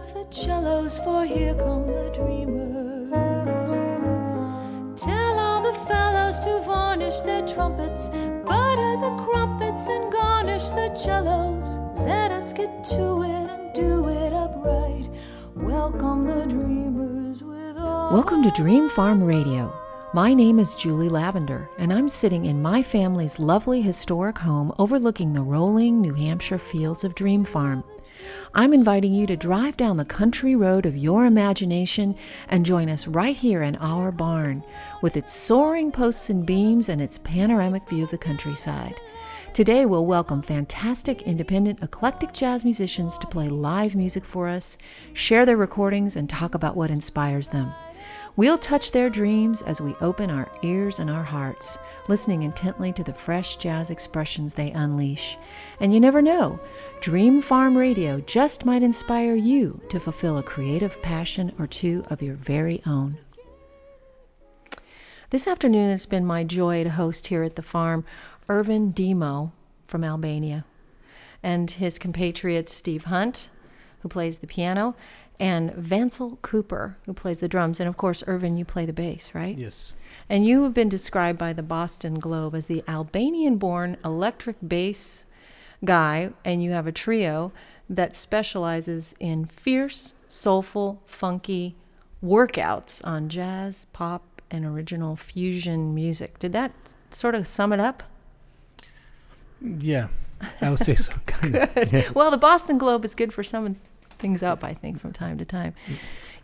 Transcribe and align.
Up 0.00 0.14
the 0.14 0.34
cellos, 0.34 0.98
for 1.00 1.24
here 1.24 1.54
come 1.54 1.86
the 1.86 2.10
dreamers. 2.14 3.70
Tell 5.00 5.38
all 5.38 5.62
the 5.62 5.78
fellows 5.86 6.38
to 6.40 6.60
varnish 6.64 7.20
their 7.20 7.46
trumpets, 7.46 8.08
butter 8.08 8.96
the 9.00 9.14
crumpets, 9.24 9.88
and 9.88 10.12
garnish 10.12 10.68
the 10.70 10.94
cellos. 10.94 11.78
Let 11.98 12.30
us 12.30 12.52
get 12.52 12.84
to 12.84 13.22
it 13.22 13.50
and 13.50 13.72
do 13.74 14.08
it 14.08 14.32
upright. 14.32 15.08
Welcome 15.54 16.26
the 16.26 16.46
dreamers 16.46 17.42
with 17.42 17.76
all. 17.76 18.12
Welcome 18.12 18.42
to 18.44 18.50
Dream 18.50 18.88
Farm 18.90 19.22
Radio. 19.22 19.74
My 20.12 20.34
name 20.34 20.58
is 20.58 20.74
Julie 20.74 21.08
Lavender, 21.08 21.68
and 21.78 21.92
I'm 21.92 22.08
sitting 22.08 22.46
in 22.46 22.62
my 22.62 22.82
family's 22.82 23.38
lovely 23.38 23.80
historic 23.80 24.38
home 24.38 24.72
overlooking 24.78 25.32
the 25.32 25.42
rolling 25.42 26.00
New 26.00 26.14
Hampshire 26.14 26.58
fields 26.58 27.04
of 27.04 27.14
Dream 27.14 27.44
Farm. 27.44 27.84
I'm 28.54 28.72
inviting 28.72 29.14
you 29.14 29.26
to 29.26 29.36
drive 29.36 29.76
down 29.76 29.96
the 29.96 30.04
country 30.04 30.56
road 30.56 30.86
of 30.86 30.96
your 30.96 31.24
imagination 31.24 32.16
and 32.48 32.66
join 32.66 32.88
us 32.88 33.06
right 33.06 33.36
here 33.36 33.62
in 33.62 33.76
our 33.76 34.10
barn 34.10 34.64
with 35.02 35.16
its 35.16 35.32
soaring 35.32 35.92
posts 35.92 36.30
and 36.30 36.44
beams 36.44 36.88
and 36.88 37.00
its 37.00 37.18
panoramic 37.18 37.88
view 37.88 38.04
of 38.04 38.10
the 38.10 38.18
countryside. 38.18 39.00
Today, 39.52 39.84
we'll 39.84 40.06
welcome 40.06 40.42
fantastic, 40.42 41.22
independent, 41.22 41.82
eclectic 41.82 42.32
jazz 42.32 42.64
musicians 42.64 43.18
to 43.18 43.26
play 43.26 43.48
live 43.48 43.96
music 43.96 44.24
for 44.24 44.46
us, 44.46 44.78
share 45.12 45.44
their 45.44 45.56
recordings, 45.56 46.14
and 46.14 46.30
talk 46.30 46.54
about 46.54 46.76
what 46.76 46.90
inspires 46.90 47.48
them. 47.48 47.72
We'll 48.36 48.58
touch 48.58 48.92
their 48.92 49.10
dreams 49.10 49.60
as 49.62 49.80
we 49.80 49.94
open 49.96 50.30
our 50.30 50.50
ears 50.62 51.00
and 51.00 51.10
our 51.10 51.24
hearts, 51.24 51.78
listening 52.08 52.42
intently 52.42 52.92
to 52.92 53.02
the 53.02 53.12
fresh 53.12 53.56
jazz 53.56 53.90
expressions 53.90 54.54
they 54.54 54.70
unleash. 54.70 55.36
And 55.80 55.92
you 55.92 56.00
never 56.00 56.22
know, 56.22 56.60
Dream 57.00 57.42
Farm 57.42 57.76
Radio 57.76 58.20
just 58.20 58.64
might 58.64 58.82
inspire 58.82 59.34
you 59.34 59.80
to 59.88 60.00
fulfill 60.00 60.38
a 60.38 60.42
creative 60.42 61.02
passion 61.02 61.52
or 61.58 61.66
two 61.66 62.04
of 62.08 62.22
your 62.22 62.36
very 62.36 62.80
own. 62.86 63.18
This 65.30 65.46
afternoon, 65.46 65.90
it's 65.90 66.06
been 66.06 66.26
my 66.26 66.44
joy 66.44 66.84
to 66.84 66.90
host 66.90 67.28
here 67.28 67.42
at 67.42 67.56
the 67.56 67.62
farm 67.62 68.04
Irvin 68.48 68.92
Demo 68.92 69.52
from 69.84 70.04
Albania 70.04 70.64
and 71.42 71.70
his 71.70 71.98
compatriot 71.98 72.68
Steve 72.68 73.04
Hunt, 73.04 73.50
who 74.00 74.08
plays 74.08 74.38
the 74.38 74.46
piano, 74.46 74.94
and 75.40 75.72
Vansel 75.72 76.38
Cooper, 76.42 76.98
who 77.06 77.14
plays 77.14 77.38
the 77.38 77.48
drums. 77.48 77.80
And 77.80 77.88
of 77.88 77.96
course, 77.96 78.22
Irvin, 78.26 78.58
you 78.58 78.66
play 78.66 78.84
the 78.84 78.92
bass, 78.92 79.34
right? 79.34 79.56
Yes. 79.56 79.94
And 80.28 80.46
you 80.46 80.62
have 80.64 80.74
been 80.74 80.90
described 80.90 81.38
by 81.38 81.54
the 81.54 81.62
Boston 81.62 82.18
Globe 82.18 82.54
as 82.54 82.66
the 82.66 82.84
Albanian 82.86 83.56
born 83.56 83.96
electric 84.04 84.56
bass 84.66 85.24
guy, 85.82 86.30
and 86.44 86.62
you 86.62 86.72
have 86.72 86.86
a 86.86 86.92
trio 86.92 87.52
that 87.88 88.14
specializes 88.14 89.14
in 89.18 89.46
fierce, 89.46 90.12
soulful, 90.28 91.02
funky 91.06 91.74
workouts 92.22 93.00
on 93.04 93.30
jazz, 93.30 93.86
pop, 93.94 94.42
and 94.50 94.66
original 94.66 95.16
fusion 95.16 95.94
music. 95.94 96.38
Did 96.38 96.52
that 96.52 96.72
sort 97.10 97.34
of 97.34 97.48
sum 97.48 97.72
it 97.72 97.80
up? 97.80 98.02
Yeah, 99.62 100.08
I 100.60 100.68
would 100.68 100.80
say 100.80 100.94
so. 100.94 101.14
Kind 101.24 101.56
of. 101.56 101.74
Good. 101.90 102.14
Well, 102.14 102.30
the 102.30 102.36
Boston 102.36 102.76
Globe 102.76 103.04
is 103.04 103.14
good 103.14 103.32
for 103.32 103.42
summing 103.42 103.76
things 104.20 104.42
up, 104.42 104.62
I 104.62 104.74
think, 104.74 105.00
from 105.00 105.12
time 105.12 105.38
to 105.38 105.44
time. 105.44 105.74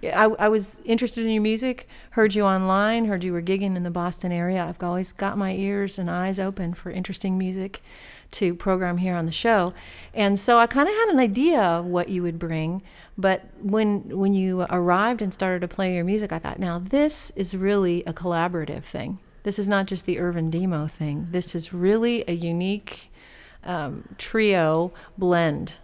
Yeah, 0.00 0.26
I, 0.26 0.46
I 0.46 0.48
was 0.48 0.80
interested 0.84 1.24
in 1.24 1.32
your 1.32 1.42
music, 1.42 1.88
heard 2.10 2.34
you 2.34 2.44
online, 2.44 3.06
heard 3.06 3.24
you 3.24 3.32
were 3.32 3.42
gigging 3.42 3.76
in 3.76 3.82
the 3.82 3.90
Boston 3.90 4.32
area. 4.32 4.64
I've 4.64 4.82
always 4.82 5.12
got 5.12 5.38
my 5.38 5.52
ears 5.52 5.98
and 5.98 6.10
eyes 6.10 6.38
open 6.38 6.74
for 6.74 6.90
interesting 6.90 7.38
music 7.38 7.82
to 8.32 8.54
program 8.54 8.98
here 8.98 9.14
on 9.14 9.24
the 9.26 9.32
show. 9.32 9.72
And 10.12 10.38
so 10.38 10.58
I 10.58 10.66
kind 10.66 10.88
of 10.88 10.94
had 10.94 11.08
an 11.08 11.18
idea 11.18 11.60
of 11.60 11.86
what 11.86 12.08
you 12.08 12.22
would 12.22 12.38
bring, 12.38 12.82
but 13.16 13.44
when 13.62 14.08
when 14.10 14.34
you 14.34 14.66
arrived 14.68 15.22
and 15.22 15.32
started 15.32 15.60
to 15.60 15.68
play 15.68 15.94
your 15.94 16.04
music, 16.04 16.32
I 16.32 16.38
thought, 16.38 16.58
now 16.58 16.78
this 16.78 17.30
is 17.30 17.56
really 17.56 18.02
a 18.04 18.12
collaborative 18.12 18.84
thing. 18.84 19.18
This 19.44 19.58
is 19.58 19.68
not 19.68 19.86
just 19.86 20.06
the 20.06 20.18
Irvin 20.18 20.50
Demo 20.50 20.88
thing. 20.88 21.28
This 21.30 21.54
is 21.54 21.72
really 21.72 22.24
a 22.26 22.32
unique 22.32 23.12
um, 23.64 24.04
trio 24.18 24.92
blend. 25.16 25.74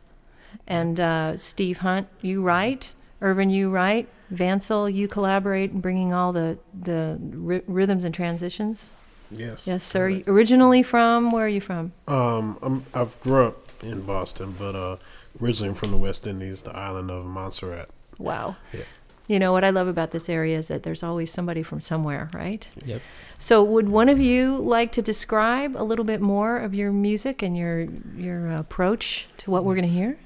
And 0.67 1.01
uh, 1.01 1.37
Steve 1.37 1.79
Hunt, 1.79 2.09
you 2.21 2.43
write. 2.43 2.95
Irvin, 3.21 3.51
you 3.51 3.71
write. 3.71 4.09
Vansel, 4.33 4.93
you 4.93 5.09
collaborate 5.09 5.73
in 5.73 5.81
bringing 5.81 6.13
all 6.13 6.33
the 6.33 6.59
the 6.73 7.19
ry- 7.21 7.63
rhythms 7.67 8.05
and 8.05 8.15
transitions. 8.15 8.95
Yes. 9.31 9.67
Yes, 9.67 9.85
sir. 9.85 10.11
correct. 10.11 10.29
Originally 10.29 10.83
from 10.83 11.31
where 11.31 11.47
are 11.47 11.49
you 11.49 11.61
from? 11.61 11.93
Um, 12.07 12.59
I'm, 12.63 12.87
I've 12.95 13.19
grew 13.21 13.47
up 13.47 13.73
in 13.83 14.03
Boston, 14.03 14.55
but 14.59 14.75
uh, 14.75 14.97
originally 15.41 15.75
from 15.75 15.91
the 15.91 15.97
West 15.97 16.27
Indies, 16.27 16.63
the 16.63 16.75
island 16.77 17.11
of 17.11 17.25
Montserrat. 17.25 17.91
Wow. 18.19 18.57
Yeah. 18.73 18.83
You 19.29 19.39
know 19.39 19.53
what 19.53 19.65
I 19.65 19.71
love 19.71 19.89
about 19.89 20.11
this 20.11 20.29
area 20.29 20.59
is 20.59 20.69
that 20.69 20.83
there's 20.83 21.03
always 21.03 21.31
somebody 21.31 21.63
from 21.63 21.81
somewhere, 21.81 22.29
right? 22.35 22.67
Yep. 22.85 23.01
So, 23.39 23.63
would 23.63 23.89
one 23.89 24.09
of 24.09 24.21
you 24.21 24.57
like 24.57 24.93
to 24.93 25.03
describe 25.03 25.77
a 25.77 25.85
little 25.85 26.05
bit 26.05 26.21
more 26.21 26.59
of 26.59 26.75
your 26.75 26.93
music 26.93 27.41
and 27.43 27.57
your 27.57 27.87
your 28.17 28.51
approach 28.51 29.29
to 29.39 29.51
what 29.51 29.65
we're 29.65 29.75
going 29.75 29.89
to 29.89 29.95
hear? 29.95 30.19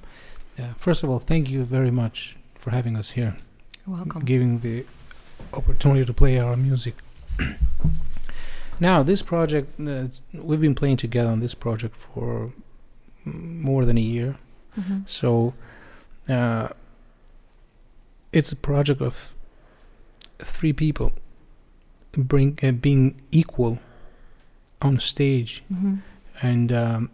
Yeah. 0.58 0.72
First 0.78 1.02
of 1.02 1.10
all, 1.10 1.18
thank 1.18 1.50
you 1.50 1.64
very 1.64 1.90
much 1.90 2.36
for 2.58 2.70
having 2.70 2.96
us 2.96 3.10
here, 3.10 3.36
You're 3.86 3.96
welcome. 3.96 4.24
giving 4.24 4.60
the 4.60 4.84
opportunity 5.52 6.04
to 6.04 6.12
play 6.14 6.38
our 6.38 6.56
music. 6.56 6.94
now, 8.80 9.02
this 9.02 9.22
project, 9.22 9.78
uh, 9.80 10.04
we've 10.32 10.60
been 10.60 10.74
playing 10.74 10.96
together 10.96 11.30
on 11.30 11.40
this 11.40 11.54
project 11.54 11.96
for 11.96 12.52
more 13.24 13.84
than 13.84 13.98
a 13.98 14.02
year. 14.02 14.36
hmm 14.74 15.00
So, 15.06 15.54
uh, 16.28 16.68
it's 18.32 18.52
a 18.52 18.56
project 18.56 19.00
of 19.00 19.34
three 20.38 20.72
people 20.72 21.12
bring 22.12 22.58
uh, 22.62 22.72
being 22.72 23.14
equal 23.30 23.78
on 24.82 24.98
stage 25.00 25.62
hmm 25.68 25.96
and 26.42 26.70
um, 26.72 27.10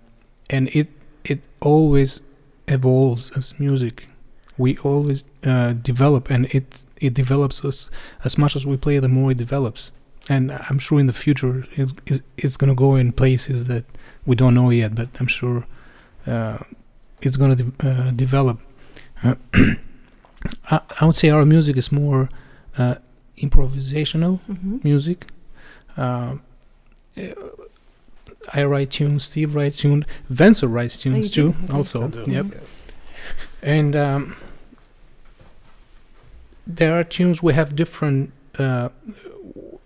and 0.50 0.68
it 0.74 0.88
it 1.24 1.40
always 1.60 2.20
evolves 2.68 3.30
as 3.36 3.58
music. 3.58 4.06
We 4.58 4.76
always 4.78 5.24
uh, 5.44 5.72
develop, 5.72 6.30
and 6.30 6.46
it 6.46 6.84
it 7.00 7.14
develops 7.14 7.64
us 7.64 7.90
as 8.24 8.38
much 8.38 8.54
as 8.56 8.66
we 8.66 8.76
play. 8.76 8.98
The 8.98 9.08
more 9.08 9.30
it 9.32 9.38
develops, 9.38 9.90
and 10.28 10.52
I'm 10.52 10.78
sure 10.78 11.00
in 11.00 11.06
the 11.06 11.12
future 11.12 11.66
it, 11.76 11.90
it, 12.06 12.22
it's 12.36 12.56
gonna 12.56 12.74
go 12.74 12.94
in 12.96 13.12
places 13.12 13.66
that 13.66 13.84
we 14.26 14.36
don't 14.36 14.54
know 14.54 14.70
yet. 14.70 14.94
But 14.94 15.08
I'm 15.20 15.26
sure 15.26 15.66
uh, 16.26 16.58
it's 17.22 17.36
gonna 17.36 17.56
de- 17.56 17.72
uh, 17.88 18.10
develop. 18.12 18.60
Uh, 19.22 19.34
I, 20.70 20.80
I 21.00 21.04
would 21.06 21.16
say 21.16 21.30
our 21.30 21.44
music 21.44 21.76
is 21.76 21.90
more 21.92 22.28
uh, 22.78 22.96
improvisational 23.38 24.40
hmm 24.40 24.78
music. 24.82 25.26
I 28.52 28.64
write 28.64 28.90
tunes, 28.90 29.24
Steve 29.24 29.54
writes 29.54 29.78
tunes, 29.78 30.04
Vencer 30.30 30.70
writes 30.72 30.98
Oh, 30.98 31.02
tunes 31.02 31.30
do? 31.30 31.52
too, 31.52 31.58
Okay. 31.64 31.72
also. 31.76 32.08
Do, 32.08 32.24
Yep. 32.26 32.46
yes. 32.52 32.62
And 33.62 33.94
um, 33.96 34.36
there 36.66 36.98
are 36.98 37.04
tunes 37.04 37.42
we 37.42 37.54
have 37.54 37.74
different. 37.76 38.32
Uh, 38.58 38.88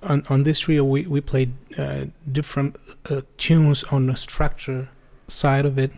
on 0.03 0.23
on 0.29 0.43
this 0.45 0.61
trio 0.61 0.85
we 0.85 1.07
we 1.07 1.21
played 1.21 1.53
uh, 1.79 2.05
different 2.31 2.77
uh, 3.11 3.21
tunes 3.39 3.83
on 3.85 4.07
the 4.07 4.17
structure 4.17 4.89
side 5.29 5.65
of 5.67 5.79
it. 5.79 5.91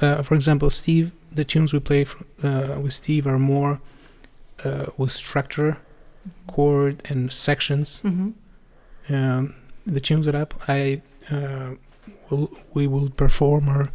Uh, 0.00 0.22
for 0.22 0.34
example, 0.34 0.70
Steve, 0.70 1.12
the 1.30 1.44
tunes 1.44 1.72
we 1.72 1.80
play 1.80 2.02
f- 2.02 2.22
uh, 2.42 2.78
with 2.80 2.92
Steve 2.92 3.26
are 3.26 3.38
more 3.38 3.80
uh, 4.64 4.86
with 4.96 5.12
structure, 5.12 5.78
chord, 6.46 7.02
and 7.08 7.32
sections. 7.32 8.00
Mm-hmm. 8.04 9.14
Um, 9.14 9.54
the 9.86 10.00
tunes 10.00 10.26
that 10.26 10.34
I, 10.68 11.02
uh, 11.30 11.74
will 12.30 12.50
we 12.74 12.86
will 12.86 13.10
perform 13.10 13.68
are 13.68 13.90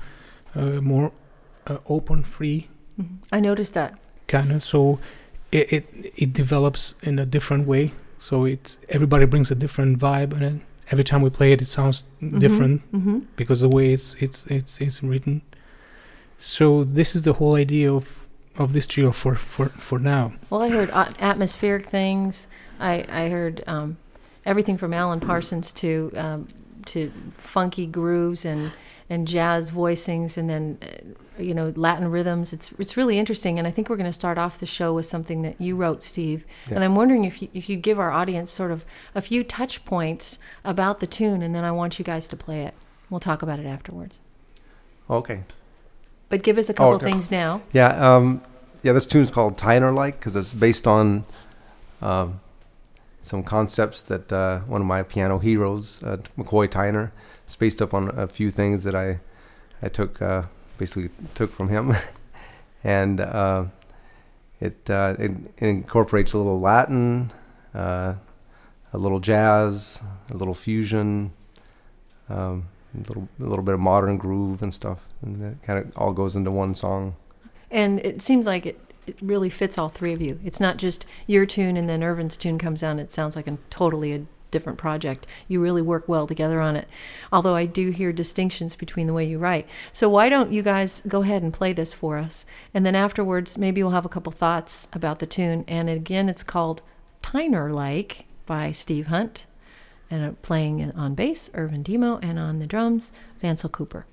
uh, 0.56 0.82
more 0.82 1.12
uh, 1.68 1.78
open, 1.88 2.24
free 2.24 2.68
Mm-hmm. 3.00 3.16
I 3.32 3.40
noticed 3.40 3.74
that. 3.76 3.94
kind 4.28 4.52
of. 4.52 4.64
So 4.64 4.98
it, 5.52 5.72
it 5.74 5.86
it 6.24 6.34
develops 6.34 6.96
in 7.04 7.20
a 7.20 7.26
different 7.26 7.68
way. 7.68 7.92
So 8.20 8.46
it's 8.46 8.80
everybody 8.90 9.26
brings 9.28 9.52
a 9.52 9.56
different 9.56 10.00
vibe, 10.00 10.34
and 10.42 10.62
every 10.92 11.04
time 11.04 11.22
we 11.22 11.30
play 11.30 11.52
it, 11.52 11.62
it 11.62 11.68
sounds 11.68 12.06
different 12.40 12.82
Mm-hmm. 12.92 13.20
because 13.36 13.62
the 13.62 13.70
way 13.70 13.94
it's 13.94 14.16
it's 14.16 14.48
it's 14.48 14.82
it's 14.82 15.04
written. 15.04 15.42
So 16.38 16.84
this 16.84 17.16
is 17.16 17.22
the 17.24 17.34
whole 17.34 17.56
idea 17.56 17.94
of 17.94 18.28
of 18.58 18.74
this 18.74 18.88
trio 18.88 19.12
for 19.12 19.36
for 19.36 19.70
for 19.70 20.00
now. 20.00 20.34
Well, 20.50 20.62
I 20.64 20.70
heard 20.70 20.90
atmospheric 21.20 21.86
things. 21.86 22.48
I 22.80 23.06
I 23.10 23.30
heard 23.30 23.64
um, 23.68 23.98
everything 24.48 24.78
from 24.78 24.94
Alan 24.94 25.20
Parsons 25.20 25.72
to 25.74 26.12
um, 26.16 26.48
to 26.88 27.12
funky 27.38 27.86
grooves 27.86 28.46
and 28.46 28.72
and 29.10 29.28
jazz 29.28 29.70
voicings, 29.70 30.38
and 30.38 30.50
then 30.50 30.80
uh, 30.82 31.42
you 31.42 31.54
know 31.54 31.72
Latin 31.76 32.10
rhythms. 32.10 32.54
It's 32.54 32.72
it's 32.80 32.98
really 32.98 33.20
interesting, 33.20 33.60
and 33.60 33.68
I 33.68 33.72
think 33.72 33.90
we're 33.90 33.98
going 33.98 34.10
to 34.10 34.14
start 34.14 34.40
off 34.40 34.58
the 34.58 34.66
show 34.66 34.94
with 34.94 35.06
something 35.06 35.44
that 35.44 35.62
you 35.62 35.76
wrote, 35.76 36.02
Steve. 36.02 36.46
And 36.68 36.84
I'm 36.84 36.96
wondering 36.96 37.26
if 37.26 37.42
you 37.42 37.50
if 37.54 37.70
you 37.70 37.76
give 37.76 38.00
our 38.00 38.10
audience 38.10 38.50
sort 38.50 38.72
of 38.72 38.84
a 39.14 39.22
few 39.22 39.44
touch 39.44 39.86
points 39.86 40.40
about 40.64 41.02
the 41.02 41.08
tune, 41.08 41.44
and 41.44 41.54
then 41.54 41.64
I 41.64 41.72
want 41.72 42.00
you 42.00 42.06
guys 42.06 42.28
to 42.30 42.36
play 42.36 42.64
it. 42.64 42.74
We'll 43.10 43.20
talk 43.20 43.42
about 43.42 43.60
it 43.60 43.66
afterwards. 43.66 44.20
Okay. 45.10 45.44
But 46.30 46.44
give 46.44 46.58
us 46.58 46.68
a 46.68 46.74
couple 46.74 46.96
okay. 46.96 47.12
things 47.12 47.32
now. 47.32 47.62
Yeah. 47.72 48.16
Um, 48.16 48.42
yeah. 48.84 48.92
This 48.92 49.06
tune's 49.06 49.32
called 49.32 49.58
Tyner 49.58 49.96
Like 49.96 50.20
because 50.20 50.36
it's 50.36 50.52
based 50.52 50.86
on 50.86 51.24
um, 52.02 52.42
some 53.28 53.44
concepts 53.44 54.02
that 54.04 54.32
uh, 54.32 54.60
one 54.62 54.82
of 54.82 54.88
my 54.88 55.04
piano 55.04 55.40
heroes, 55.40 56.02
uh, 56.04 56.18
McCoy 56.38 56.68
Tyner, 56.68 57.12
spaced 57.46 57.82
up 57.82 57.94
on 57.94 58.10
a 58.18 58.28
few 58.28 58.50
things 58.50 58.84
that 58.84 58.96
I 58.96 59.20
I 59.82 59.90
took 59.90 60.22
uh, 60.22 60.44
basically 60.78 61.10
took 61.36 61.52
from 61.52 61.70
him, 61.70 61.94
and 62.84 63.20
uh, 63.20 63.66
it, 64.60 64.90
uh, 64.90 65.16
it 65.20 65.32
it 65.58 65.68
incorporates 65.68 66.34
a 66.34 66.38
little 66.38 66.60
Latin, 66.60 67.32
uh, 67.74 68.16
a 68.94 68.98
little 68.98 69.20
jazz, 69.20 70.02
a 70.32 70.38
little 70.38 70.56
fusion. 70.56 71.34
Um, 72.30 72.68
a 72.96 73.08
little, 73.08 73.30
a 73.40 73.44
little 73.44 73.64
bit 73.64 73.74
of 73.74 73.80
modern 73.80 74.18
groove 74.18 74.62
and 74.62 74.74
stuff, 74.74 75.08
and 75.22 75.44
it 75.44 75.62
kind 75.62 75.80
of 75.80 75.98
all 75.98 76.14
goes 76.14 76.36
into 76.36 76.52
one 76.52 76.74
song. 76.74 77.16
And 77.70 78.00
it 78.00 78.22
seems 78.22 78.48
like 78.48 78.66
it, 78.66 78.87
it 79.08 79.18
really 79.22 79.50
fits 79.50 79.78
all 79.78 79.90
three 79.90 80.14
of 80.14 80.22
you. 80.22 80.40
It's 80.44 80.60
not 80.60 80.78
just 80.78 81.06
your 81.26 81.46
tune 81.46 81.78
and 81.78 81.90
then 81.90 82.04
Irvin's 82.04 82.38
tune 82.38 82.58
comes 82.58 82.84
on. 82.84 83.00
It 83.00 83.12
sounds 83.12 83.36
like 83.36 83.48
a 83.48 83.58
totally 83.70 84.14
a 84.14 84.26
different 84.52 84.78
project. 84.78 85.28
You 85.48 85.62
really 85.62 85.82
work 85.82 86.08
well 86.08 86.28
together 86.28 86.62
on 86.62 86.76
it. 86.76 86.88
Although 87.32 87.56
I 87.56 87.66
do 87.66 87.92
hear 87.92 88.12
distinctions 88.12 88.76
between 88.76 89.08
the 89.08 89.14
way 89.14 89.26
you 89.26 89.40
write. 89.40 89.68
So 89.92 90.10
why 90.10 90.30
don't 90.30 90.52
you 90.52 90.62
guys 90.62 91.02
go 91.08 91.22
ahead 91.22 91.44
and 91.44 91.54
play 91.54 91.74
this 91.74 91.94
for 91.94 92.18
us? 92.18 92.46
And 92.74 92.86
then 92.86 92.96
afterwards, 92.96 93.58
maybe 93.58 93.84
we'll 93.84 93.92
have 93.92 94.06
a 94.06 94.10
couple 94.10 94.32
thoughts 94.32 94.88
about 94.94 95.20
the 95.20 95.26
tune. 95.26 95.66
And 95.68 95.90
again, 95.90 96.30
it's 96.30 96.44
called 96.44 96.82
Tyner 97.22 97.74
Like 97.74 98.26
by 98.46 98.72
Steve 98.72 99.08
Hunt. 99.08 99.46
And 100.10 100.42
playing 100.42 100.90
on 100.94 101.16
bass, 101.16 101.50
Irvin 101.54 101.84
Demo, 101.84 102.18
and 102.20 102.40
on 102.40 102.60
the 102.60 102.68
drums, 102.68 103.12
Vansel 103.42 103.70
Cooper. 103.70 104.06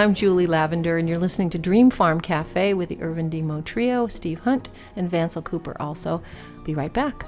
I'm 0.00 0.14
Julie 0.14 0.46
Lavender, 0.46 0.96
and 0.96 1.06
you're 1.06 1.18
listening 1.18 1.50
to 1.50 1.58
Dream 1.58 1.90
Farm 1.90 2.22
Cafe 2.22 2.72
with 2.72 2.88
the 2.88 3.02
Irvin 3.02 3.28
Demo 3.28 3.60
Trio, 3.60 4.06
Steve 4.06 4.38
Hunt, 4.38 4.70
and 4.96 5.10
Vansel 5.10 5.44
Cooper 5.44 5.76
also. 5.78 6.22
Be 6.64 6.74
right 6.74 6.90
back. 6.90 7.26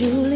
you. 0.00 0.29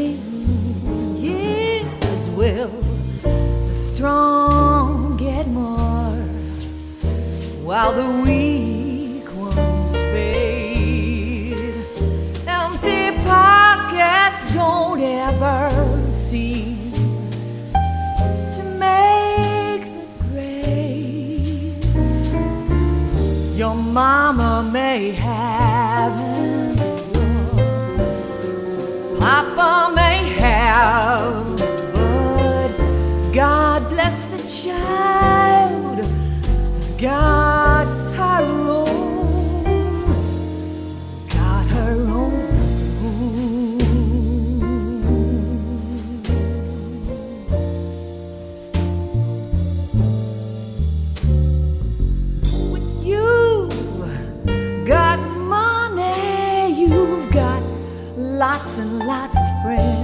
lots 58.64 58.78
and 58.78 58.98
lots 59.00 59.36
of 59.36 59.62
friends. 59.62 60.03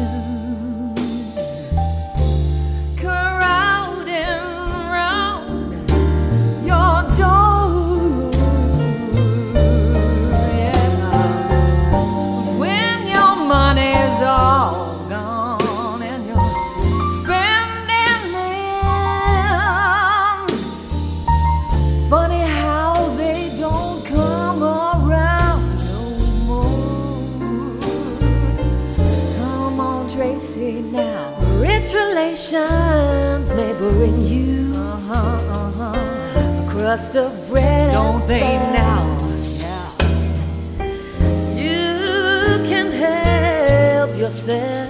crust 36.91 37.15
of 37.15 37.49
bread. 37.49 37.93
Don't 37.93 38.21
they 38.27 38.41
salt. 38.41 38.73
now? 38.73 39.03
Yeah. 39.63 39.93
You 41.55 42.69
can 42.69 42.91
help 42.91 44.19
yourself. 44.19 44.90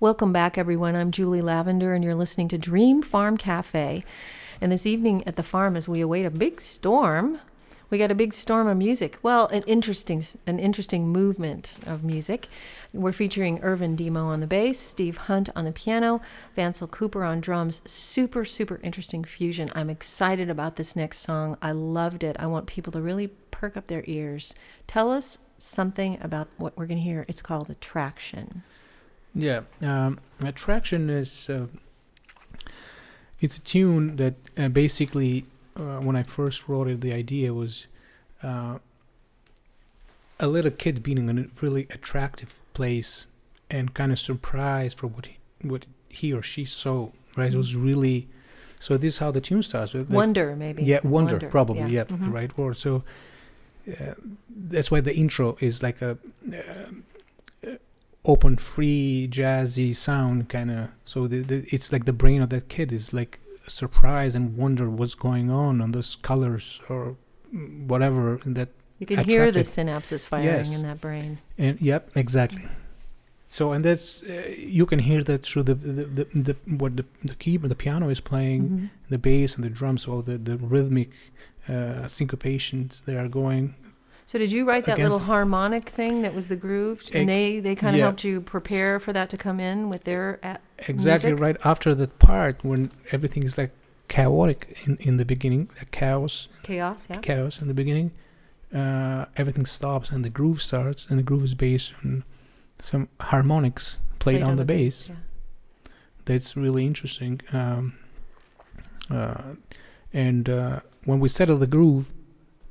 Welcome 0.00 0.32
back, 0.32 0.56
everyone. 0.56 0.96
I'm 0.96 1.10
Julie 1.10 1.42
Lavender, 1.42 1.94
and 1.94 2.04
you're 2.04 2.14
listening 2.14 2.48
to 2.48 2.58
Dream 2.58 3.02
Farm 3.02 3.36
Cafe. 3.36 4.04
And 4.60 4.72
this 4.72 4.86
evening 4.86 5.26
at 5.26 5.36
the 5.36 5.42
farm, 5.42 5.76
as 5.76 5.88
we 5.88 6.00
await 6.00 6.24
a 6.24 6.30
big 6.30 6.60
storm, 6.60 7.40
we 7.90 7.98
got 7.98 8.10
a 8.10 8.14
big 8.14 8.34
storm 8.34 8.66
of 8.66 8.76
music. 8.76 9.18
Well, 9.22 9.46
an 9.46 9.62
interesting, 9.66 10.22
an 10.46 10.58
interesting 10.58 11.08
movement 11.08 11.78
of 11.86 12.04
music. 12.04 12.48
We're 12.92 13.12
featuring 13.12 13.60
Irvin 13.62 13.96
Demo 13.96 14.26
on 14.26 14.40
the 14.40 14.46
bass, 14.46 14.78
Steve 14.78 15.16
Hunt 15.16 15.48
on 15.56 15.64
the 15.64 15.72
piano, 15.72 16.20
Vancel 16.54 16.86
Cooper 16.86 17.24
on 17.24 17.40
drums. 17.40 17.80
Super, 17.86 18.44
super 18.44 18.78
interesting 18.82 19.24
fusion. 19.24 19.70
I'm 19.74 19.90
excited 19.90 20.50
about 20.50 20.76
this 20.76 20.96
next 20.96 21.18
song. 21.18 21.56
I 21.62 21.72
loved 21.72 22.22
it. 22.22 22.36
I 22.38 22.46
want 22.46 22.66
people 22.66 22.92
to 22.92 23.00
really 23.00 23.28
perk 23.50 23.76
up 23.76 23.86
their 23.86 24.04
ears. 24.06 24.54
Tell 24.86 25.10
us 25.10 25.38
something 25.56 26.18
about 26.20 26.48
what 26.58 26.76
we're 26.76 26.86
going 26.86 26.98
to 26.98 27.04
hear. 27.04 27.24
It's 27.26 27.42
called 27.42 27.70
Attraction. 27.70 28.62
Yeah, 29.34 29.60
um, 29.82 30.18
attraction 30.42 31.10
is 31.10 31.48
uh, 31.50 31.66
it's 33.40 33.56
a 33.56 33.60
tune 33.60 34.16
that 34.16 34.34
uh, 34.56 34.68
basically 34.68 35.44
uh, 35.76 35.98
when 36.00 36.16
I 36.16 36.22
first 36.24 36.68
wrote 36.68 36.88
it, 36.88 37.00
the 37.00 37.12
idea 37.12 37.54
was 37.54 37.86
uh, 38.42 38.78
a 40.40 40.46
little 40.46 40.70
kid 40.70 41.02
being 41.02 41.28
in 41.28 41.38
a 41.38 41.46
really 41.62 41.86
attractive 41.90 42.60
place 42.74 43.26
and 43.70 43.94
kind 43.94 44.12
of 44.12 44.18
surprised 44.18 44.98
for 44.98 45.06
what 45.08 45.26
he, 45.26 45.36
what 45.62 45.86
he 46.08 46.32
or 46.32 46.42
she 46.42 46.64
saw. 46.64 47.10
Right, 47.36 47.52
it 47.52 47.56
was 47.56 47.76
really 47.76 48.26
so. 48.80 48.96
This 48.96 49.14
is 49.14 49.18
how 49.18 49.30
the 49.30 49.40
tune 49.40 49.62
starts. 49.62 49.92
with, 49.92 50.10
Wonder, 50.10 50.56
maybe. 50.56 50.82
yeah, 50.82 50.98
wonder, 51.04 51.38
probably. 51.48 51.92
Yeah, 51.92 52.04
the 52.04 52.14
Mhm. 52.14 52.32
right 52.32 52.58
word. 52.58 52.76
So 52.76 53.04
uh, 53.88 54.14
that's 54.48 54.90
why 54.90 55.00
the 55.00 55.14
intro 55.14 55.56
is 55.60 55.80
like 55.82 56.02
a 56.02 56.18
uh, 56.52 56.90
open, 58.32 58.56
free, 58.56 59.28
jazzy 59.38 59.90
sound 59.96 60.48
kind 60.48 60.70
of. 60.70 60.88
So 61.04 61.26
the, 61.32 61.38
the 61.50 61.58
it's 61.74 61.88
like 61.92 62.04
the 62.04 62.12
brain 62.22 62.40
of 62.42 62.50
that 62.50 62.68
kid 62.68 62.92
is 62.92 63.12
like 63.20 63.40
surprise 63.66 64.34
and 64.38 64.56
wonder 64.56 64.86
what's 64.98 65.14
going 65.28 65.50
on 65.50 65.80
on 65.84 65.88
those 65.92 66.10
colors 66.30 66.80
or 66.88 67.16
whatever 67.92 68.40
that. 68.44 68.68
You 69.00 69.06
can 69.06 69.24
hear 69.24 69.50
the 69.52 69.60
synapses 69.60 70.26
firing 70.26 70.46
Yes. 70.46 70.74
in 70.76 70.82
that 70.82 71.00
brain. 71.00 71.38
And 71.56 71.80
yep, 71.80 72.10
exactly. 72.16 72.64
So 73.46 73.72
and 73.72 73.84
that's 73.84 74.22
uh, 74.24 74.52
you 74.78 74.84
can 74.86 74.98
hear 74.98 75.22
that 75.30 75.40
through 75.46 75.62
the 75.70 75.74
the, 75.74 76.04
the, 76.18 76.24
the 76.48 76.54
what 76.80 76.92
the 76.96 77.04
the 77.24 77.34
keyboard 77.42 77.70
the 77.70 77.76
piano 77.84 78.06
is 78.10 78.20
playing 78.20 78.62
Mhm. 78.68 78.90
the 79.08 79.18
bass 79.18 79.54
and 79.56 79.64
the 79.64 79.70
drums, 79.70 80.06
all 80.08 80.22
the, 80.30 80.36
the 80.36 80.56
rhythmic 80.74 81.10
uh, 81.68 82.06
syncopations 82.16 82.90
that 83.04 83.16
are 83.16 83.28
going. 83.28 83.74
So 84.28 84.38
did 84.38 84.52
you 84.52 84.66
write 84.68 84.84
that 84.84 84.98
Again- 84.98 85.06
little 85.06 85.26
harmonic 85.34 85.88
thing 85.88 86.20
that 86.20 86.34
was 86.34 86.48
the 86.48 86.56
groove, 86.66 87.00
and 87.14 87.26
they 87.26 87.60
they 87.60 87.74
kind 87.74 87.94
of 87.96 87.98
yeah. 87.98 88.04
helped 88.08 88.24
you 88.24 88.42
prepare 88.42 89.00
for 89.00 89.10
that 89.14 89.30
to 89.30 89.38
come 89.38 89.58
in 89.58 89.88
with 89.88 90.04
their 90.04 90.38
a- 90.42 90.58
Exactly 90.86 91.30
Music? 91.30 91.42
right 91.46 91.56
after 91.64 91.94
that 91.94 92.18
part 92.18 92.62
when 92.62 92.90
everything 93.10 93.42
is 93.44 93.56
like 93.56 93.70
chaotic 94.08 94.60
in, 94.84 94.96
in 95.08 95.16
the 95.16 95.24
beginning, 95.24 95.70
like 95.78 95.90
chaos, 95.92 96.48
chaos? 96.62 97.06
Yeah. 97.08 97.20
chaos 97.20 97.62
in 97.62 97.68
the 97.68 97.74
beginning. 97.82 98.10
Uh, 98.80 99.24
everything 99.38 99.64
stops 99.64 100.10
and 100.10 100.22
the 100.26 100.30
groove 100.38 100.60
starts, 100.60 101.06
and 101.08 101.18
the 101.18 101.22
groove 101.22 101.44
is 101.44 101.54
based 101.54 101.94
on 102.04 102.22
some 102.82 103.08
harmonics 103.20 103.96
played, 104.18 104.42
on, 104.42 104.56
the, 104.56 104.64
ba- 104.64 104.74
bass. 104.74 105.08
yeah. 105.08 105.16
That's 106.26 106.54
really 106.54 106.84
interesting. 106.84 107.40
Um, 107.54 107.94
uh, 109.10 109.54
and 110.12 110.50
uh, 110.50 110.80
when 111.06 111.18
we 111.18 111.30
settle 111.30 111.56
the 111.56 111.66
groove, 111.66 112.12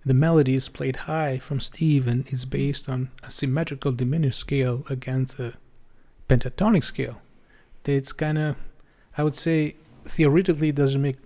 the 0.07 0.13
melody 0.13 0.55
is 0.55 0.69
played 0.69 0.95
high 0.95 1.37
from 1.37 1.59
Steve 1.59 2.07
and 2.07 2.27
is 2.31 2.45
based 2.45 2.87
on 2.87 3.09
a 3.23 3.29
symmetrical 3.29 3.91
diminished 3.91 4.39
scale 4.39 4.85
against 4.89 5.37
a 5.39 5.53
pentatonic 6.29 6.83
scale. 6.83 7.21
It's 7.85 8.11
kind 8.11 8.37
of, 8.37 8.55
I 9.17 9.23
would 9.23 9.35
say, 9.35 9.75
theoretically 10.05 10.71
doesn't 10.71 11.01
make 11.01 11.17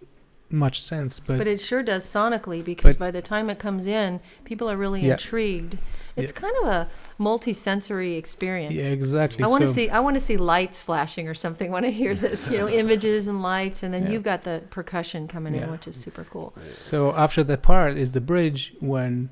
much 0.54 0.82
sense, 0.82 1.20
but, 1.20 1.38
But 1.38 1.48
it 1.48 1.60
sure 1.60 1.84
does 1.84 2.06
sonically 2.06 2.64
because 2.64 2.96
But- 2.96 3.06
by 3.06 3.12
the 3.12 3.22
time 3.22 3.50
it 3.50 3.60
comes 3.60 3.88
in, 3.88 4.20
people 4.46 4.70
are 4.70 4.78
really 4.78 5.02
Yeah. 5.06 5.14
intrigued. 5.14 5.78
It's 6.16 6.32
kind 6.32 6.54
of 6.64 6.68
a 6.68 6.90
multi-sensory 7.18 8.16
experience. 8.16 8.74
yeah, 8.76 8.86
exactly. 8.92 9.44
I 9.44 9.48
want 9.48 9.62
to 9.62 9.68
So- 9.68 9.74
see. 9.74 9.90
I 9.90 10.00
want 10.00 10.16
to 10.16 10.20
see 10.20 10.38
lights 10.38 10.82
flashing 10.82 11.28
or 11.28 11.34
something 11.34 11.72
when 11.72 11.86
I 11.86 11.90
hear 11.90 12.14
this. 12.26 12.52
You 12.52 12.58
know, 12.60 12.68
images 12.70 13.28
and 13.28 13.42
lights, 13.42 13.84
and 13.84 13.94
then 13.94 14.04
Yeah. 14.06 14.12
you've 14.12 14.24
got 14.24 14.44
the 14.44 14.62
percussion 14.70 15.28
coming 15.28 15.56
in, 15.56 15.72
which 15.72 15.88
is 15.88 15.96
super 15.96 16.26
cool. 16.30 16.54
So 16.60 17.14
after 17.16 17.44
that 17.44 17.62
part 17.62 17.98
is 17.98 18.12
the 18.12 18.22
bridge 18.22 18.74
when 18.80 19.30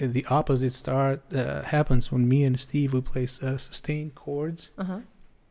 uh, 0.00 0.06
the 0.10 0.26
opposite 0.26 0.72
start 0.72 1.22
uh, 1.34 1.62
happens 1.62 2.12
when 2.12 2.28
me 2.28 2.44
and 2.44 2.58
Steve 2.60 2.92
we 2.92 3.00
play 3.00 3.24
uh, 3.24 3.56
sustained 3.56 4.14
chords 4.14 4.70
Uh 4.76 4.84
huh. 4.84 4.98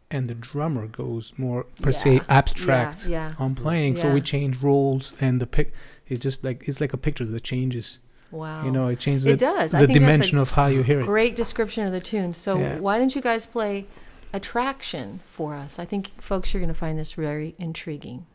And 0.10 0.28
the 0.28 0.36
drummer 0.36 0.88
goes 0.88 1.34
more 1.38 1.66
per 1.82 1.92
se 1.92 2.22
abstract 2.30 3.06
Yeah. 3.08 3.32
on 3.38 3.56
playing. 3.56 3.98
So 3.98 4.14
we 4.14 4.22
change 4.22 4.62
roles 4.62 5.14
and 5.20 5.42
the 5.42 5.48
pic. 5.48 5.74
It's 6.08 6.24
just 6.24 6.44
like 6.44 6.68
it's 6.68 6.80
like 6.80 6.94
a 6.94 6.98
picture 6.98 7.26
that 7.26 7.44
changes. 7.44 8.00
Wow. 8.32 8.66
You 8.66 8.72
know, 8.72 8.88
it 8.88 9.00
changes 9.00 9.26
it 9.26 9.32
the, 9.40 9.46
does. 9.46 9.72
The 9.72 9.88
dimension 9.88 10.38
of 10.38 10.52
how 10.52 10.68
you 10.68 10.84
hear 10.84 11.00
it. 11.02 11.06
great 11.06 11.36
description 11.36 11.86
of 11.86 11.92
the 11.92 12.02
tune. 12.02 12.34
So 12.34 12.58
Yeah. 12.60 12.80
why 12.80 12.98
don't 12.98 13.16
you 13.16 13.22
guys 13.22 13.46
play 13.46 13.86
attraction 14.34 15.20
for 15.26 15.56
us? 15.56 15.80
I 15.80 15.86
think 15.86 16.12
folks 16.22 16.54
you're 16.54 16.60
going 16.62 16.68
to 16.74 16.80
find 16.80 16.98
this 16.98 17.14
very 17.14 17.56
intriguing. 17.58 18.26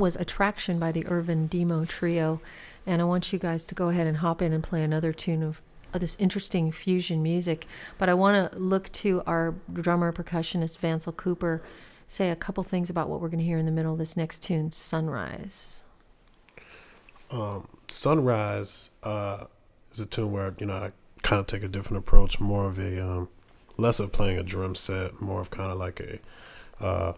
Was 0.00 0.16
Attraction 0.16 0.78
by 0.78 0.92
the 0.92 1.06
Ervin 1.08 1.46
Dhimo 1.46 1.86
Trio. 1.86 2.40
And 2.86 3.02
I 3.02 3.04
want 3.04 3.34
you 3.34 3.38
guys 3.38 3.66
to 3.66 3.74
go 3.74 3.90
ahead 3.90 4.06
and 4.06 4.16
hop 4.16 4.40
in 4.40 4.50
and 4.50 4.64
play 4.64 4.82
another 4.82 5.12
tune 5.12 5.42
of, 5.42 5.60
of 5.92 6.00
this 6.00 6.16
interesting 6.18 6.72
fusion 6.72 7.22
music. 7.22 7.66
But 7.98 8.08
I 8.08 8.14
want 8.14 8.50
to 8.50 8.58
look 8.58 8.90
to 8.92 9.22
our 9.26 9.54
drummer 9.70 10.10
percussionist, 10.10 10.78
Vancel 10.78 11.14
Cooper, 11.14 11.62
say 12.08 12.30
a 12.30 12.36
couple 12.36 12.64
things 12.64 12.88
about 12.88 13.10
what 13.10 13.20
we're 13.20 13.28
going 13.28 13.40
to 13.40 13.44
hear 13.44 13.58
in 13.58 13.66
the 13.66 13.72
middle 13.72 13.92
of 13.92 13.98
this 13.98 14.16
next 14.16 14.42
tune, 14.42 14.72
Sunrise. 14.72 15.84
Um, 17.30 17.68
Sunrise 17.86 18.88
uh, 19.02 19.44
is 19.92 20.00
a 20.00 20.06
tune 20.06 20.32
where, 20.32 20.54
you 20.58 20.64
know, 20.64 20.76
I 20.76 20.92
kind 21.22 21.40
of 21.40 21.46
take 21.46 21.62
a 21.62 21.68
different 21.68 21.98
approach, 21.98 22.40
more 22.40 22.66
of 22.66 22.78
a, 22.78 23.06
um, 23.06 23.28
less 23.76 24.00
of 24.00 24.12
playing 24.12 24.38
a 24.38 24.42
drum 24.42 24.74
set, 24.74 25.20
more 25.20 25.42
of 25.42 25.50
kind 25.50 25.70
of 25.70 25.76
like 25.76 26.00
a, 26.00 26.18
uh, 26.82 27.12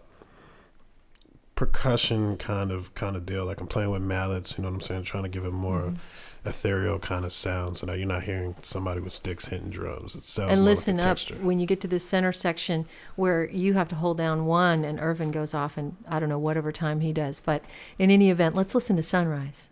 percussion 1.65 2.37
kind 2.37 2.71
of 2.71 2.93
kind 2.95 3.15
of 3.15 3.25
deal. 3.25 3.45
Like 3.45 3.61
I'm 3.61 3.67
playing 3.67 3.91
with 3.91 4.01
mallets, 4.01 4.57
you 4.57 4.63
know 4.63 4.69
what 4.69 4.75
I'm 4.75 4.81
saying, 4.81 5.03
trying 5.03 5.23
to 5.23 5.29
give 5.29 5.45
it 5.45 5.51
more 5.51 5.81
Mm-hmm. 5.83 6.49
ethereal 6.49 6.99
kind 6.99 7.23
of 7.23 7.31
sound, 7.31 7.77
so 7.77 7.85
that 7.85 7.97
you're 7.97 8.07
not 8.07 8.23
hearing 8.23 8.55
somebody 8.63 8.99
with 8.99 9.13
sticks 9.13 9.45
hitting 9.45 9.69
drums. 9.69 10.13
It 10.15 10.23
sounds 10.23 10.51
and 10.51 10.59
more 10.61 10.71
listen 10.71 10.97
like 10.97 11.05
up 11.05 11.17
texture. 11.17 11.35
when 11.35 11.59
you 11.59 11.65
get 11.65 11.79
to 11.81 11.87
this 11.87 12.03
center 12.03 12.33
section 12.33 12.85
where 13.15 13.49
you 13.49 13.73
have 13.75 13.87
to 13.89 13.95
hold 13.95 14.17
down 14.17 14.45
one 14.45 14.83
and 14.83 14.99
Ervin 14.99 15.31
goes 15.31 15.53
off 15.53 15.77
and 15.77 15.95
I 16.07 16.19
don't 16.19 16.27
know 16.29 16.37
whatever 16.39 16.71
time 16.73 16.99
he 16.99 17.13
does. 17.13 17.39
But 17.39 17.63
in 17.97 18.11
any 18.11 18.29
event, 18.29 18.55
let's 18.55 18.75
listen 18.75 18.97
to 18.97 19.03
Sunrise. 19.03 19.69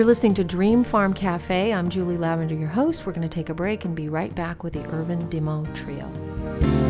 You're 0.00 0.06
listening 0.06 0.32
to 0.36 0.44
Dream 0.44 0.82
Farm 0.82 1.12
Cafe. 1.12 1.74
I'm 1.74 1.90
Julie 1.90 2.16
Lavender, 2.16 2.54
your 2.54 2.70
host. 2.70 3.04
We're 3.04 3.12
going 3.12 3.20
to 3.20 3.28
take 3.28 3.50
a 3.50 3.54
break 3.54 3.84
and 3.84 3.94
be 3.94 4.08
right 4.08 4.34
back 4.34 4.64
with 4.64 4.72
the 4.72 4.82
Ervin 4.90 5.28
Dhimo 5.28 5.74
Trio. 5.74 6.89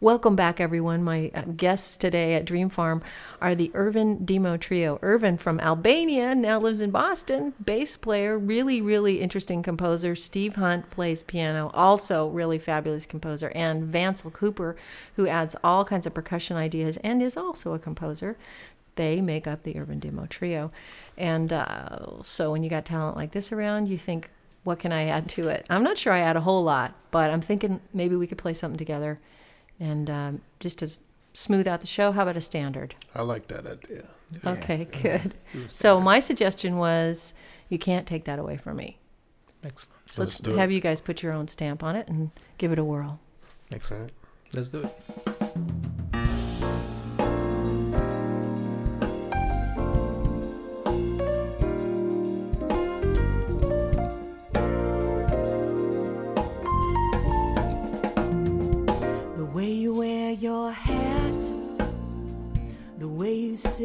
Welcome 0.00 0.36
back, 0.36 0.60
everyone. 0.60 1.02
My 1.02 1.32
uh, 1.34 1.42
guests 1.56 1.96
today 1.96 2.34
at 2.34 2.44
Dream 2.44 2.68
Farm 2.68 3.02
are 3.40 3.56
the 3.56 3.72
Ervin 3.74 4.18
Dhimo 4.18 4.60
Trio. 4.60 5.00
Ervin 5.02 5.36
from 5.36 5.58
Albania 5.58 6.36
now 6.36 6.60
lives 6.60 6.80
in 6.80 6.92
Boston, 6.92 7.52
bass 7.64 7.96
player, 7.96 8.38
really, 8.38 8.80
really 8.80 9.20
interesting 9.20 9.60
composer. 9.60 10.14
Steve 10.14 10.54
Hunt 10.54 10.88
plays 10.90 11.24
piano, 11.24 11.72
also 11.74 12.28
really 12.28 12.60
fabulous 12.60 13.06
composer. 13.06 13.50
And 13.56 13.92
Vancel 13.92 14.32
Cooper, 14.32 14.76
who 15.16 15.26
adds 15.26 15.56
all 15.64 15.84
kinds 15.84 16.06
of 16.06 16.14
percussion 16.14 16.56
ideas 16.56 16.98
and 16.98 17.20
is 17.20 17.36
also 17.36 17.72
a 17.72 17.80
composer. 17.80 18.36
They 18.94 19.20
make 19.20 19.48
up 19.48 19.64
the 19.64 19.76
Ervin 19.76 19.98
Dhimo 19.98 20.28
Trio. 20.28 20.70
And 21.16 21.52
uh, 21.52 22.22
so 22.22 22.52
when 22.52 22.62
you 22.62 22.70
got 22.70 22.84
talent 22.84 23.16
like 23.16 23.32
this 23.32 23.50
around, 23.50 23.88
you 23.88 23.98
think, 23.98 24.30
what 24.62 24.78
can 24.78 24.92
I 24.92 25.06
add 25.06 25.28
to 25.30 25.48
it? 25.48 25.66
I'm 25.68 25.82
not 25.82 25.98
sure 25.98 26.12
I 26.12 26.20
add 26.20 26.36
a 26.36 26.42
whole 26.42 26.62
lot, 26.62 26.94
but 27.10 27.30
I'm 27.30 27.40
thinking 27.40 27.80
maybe 27.92 28.14
we 28.14 28.28
could 28.28 28.38
play 28.38 28.54
something 28.54 28.78
together 28.78 29.18
and 29.80 30.08
um, 30.10 30.40
just 30.60 30.78
to 30.80 30.90
smooth 31.34 31.66
out 31.68 31.80
the 31.80 31.86
show, 31.86 32.12
how 32.12 32.22
about 32.22 32.36
a 32.36 32.40
standard? 32.40 32.94
I 33.14 33.22
like 33.22 33.48
that 33.48 33.66
idea. 33.66 34.04
Okay, 34.46 34.86
good. 35.02 35.34
So 35.68 36.00
my 36.00 36.18
suggestion 36.18 36.76
was 36.76 37.32
you 37.68 37.78
can't 37.78 38.06
take 38.06 38.24
that 38.24 38.38
away 38.38 38.56
from 38.56 38.76
me. 38.76 38.98
Excellent. 39.64 39.94
So 40.06 40.22
let's, 40.22 40.32
Let's 40.34 40.40
do 40.40 40.54
it. 40.54 40.58
have 40.58 40.70
you 40.72 40.80
guys 40.80 41.00
put 41.00 41.22
your 41.22 41.32
own 41.32 41.48
stamp 41.48 41.82
on 41.82 41.96
it 41.96 42.08
and 42.08 42.30
give 42.58 42.72
it 42.72 42.78
a 42.78 42.84
whirl. 42.84 43.20
Excellent. 43.72 44.12
Let's 44.52 44.70
do 44.70 44.82
it. 44.82 45.27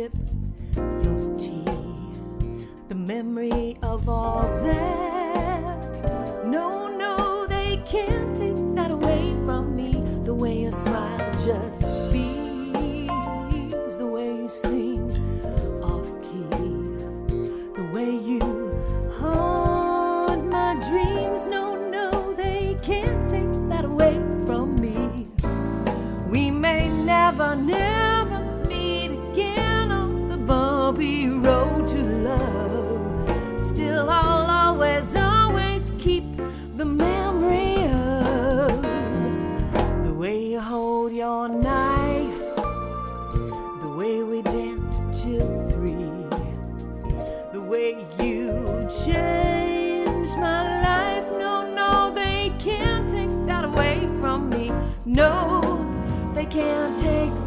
Sip 0.03 0.13
your 1.03 1.37
tea. 1.37 1.63
The 2.89 2.95
memory 2.95 3.77
of 3.81 4.09
all 4.09 4.41
that. 4.63 6.45
No, 6.45 6.87
no, 6.87 7.47
they 7.47 7.77
can't 7.85 8.35
take 8.35 8.75
that 8.75 8.91
away 8.91 9.33
from 9.45 9.75
me. 9.75 10.03
The 10.23 10.33
way 10.33 10.61
your 10.63 10.71
smile 10.71 11.31
just 11.45 12.02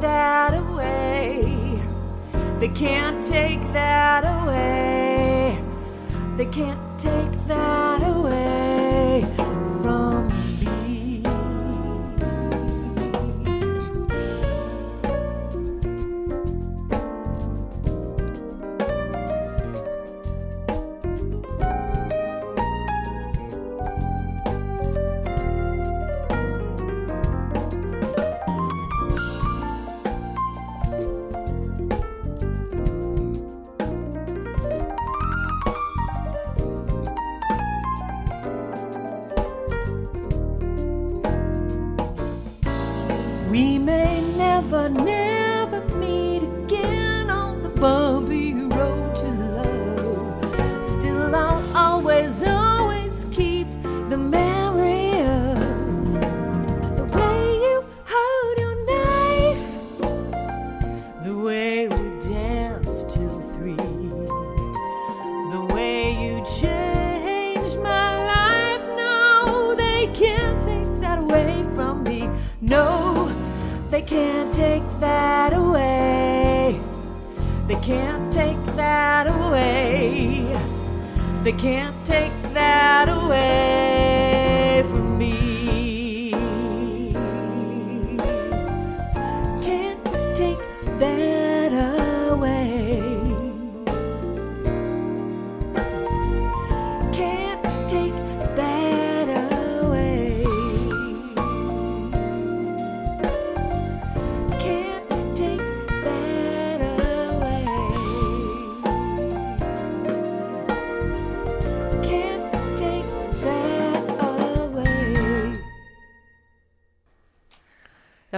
that 0.00 0.54
away. 0.54 1.80
They 2.58 2.68
can't 2.68 3.24
take 3.24 3.60
that 3.72 4.24
away. 4.24 5.58
They 6.36 6.46
can't 6.46 6.80
take 6.98 7.46
that 7.46 7.95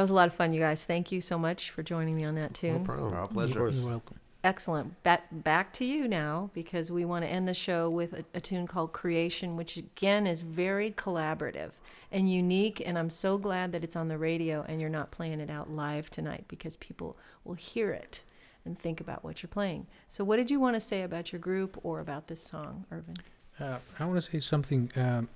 was 0.08 0.12
a 0.12 0.14
lot 0.14 0.28
of 0.28 0.34
fun, 0.34 0.52
you 0.52 0.60
guys. 0.60 0.84
Thank 0.84 1.12
you 1.12 1.20
so 1.20 1.38
much 1.38 1.70
for 1.70 1.82
joining 1.82 2.16
me 2.16 2.24
on 2.24 2.34
that 2.36 2.50
No 2.62 2.72
tune. 2.72 2.84
problem. 2.84 3.12
Our 3.12 3.26
pleasure. 3.26 3.68
You're 3.68 3.90
welcome. 3.90 4.18
Excellent. 4.44 5.02
Back 5.02 5.26
back 5.30 5.72
to 5.74 5.84
you 5.84 6.08
now 6.08 6.50
because 6.54 6.90
we 6.90 7.04
want 7.04 7.24
to 7.24 7.28
end 7.30 7.46
the 7.48 7.54
show 7.54 7.90
with 7.90 8.12
a, 8.14 8.24
a 8.34 8.40
tune 8.40 8.66
called 8.66 8.92
Creation, 8.92 9.56
which 9.56 9.76
again 9.76 10.26
is 10.26 10.42
very 10.42 10.90
collaborative 10.92 11.72
and 12.10 12.32
unique. 12.32 12.80
And 12.86 12.96
I'm 12.96 13.10
so 13.10 13.36
glad 13.36 13.72
that 13.72 13.82
it's 13.84 13.96
on 13.96 14.08
the 14.08 14.16
radio 14.16 14.64
and 14.68 14.80
you're 14.80 14.90
not 14.90 15.10
playing 15.10 15.40
it 15.40 15.50
out 15.50 15.70
live 15.70 16.08
tonight 16.08 16.44
because 16.48 16.76
people 16.76 17.16
will 17.44 17.54
hear 17.54 17.90
it 17.90 18.22
and 18.64 18.78
think 18.78 19.00
about 19.00 19.24
what 19.24 19.42
you're 19.42 19.48
playing. 19.48 19.86
So, 20.08 20.22
what 20.24 20.36
did 20.36 20.50
you 20.50 20.60
want 20.60 20.74
to 20.74 20.80
say 20.80 21.02
about 21.02 21.32
your 21.32 21.40
group 21.40 21.78
or 21.82 22.00
about 22.00 22.28
this 22.28 22.42
song, 22.42 22.84
Ervin? 22.92 23.16
Uh, 23.58 23.78
I 23.98 24.04
want 24.04 24.22
to 24.22 24.30
say 24.30 24.40
something. 24.40 24.90
Um, 24.96 25.28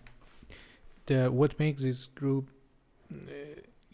the 1.06 1.30
what 1.30 1.58
makes 1.58 1.82
this 1.82 2.06
group 2.06 2.48
uh, 3.12 3.16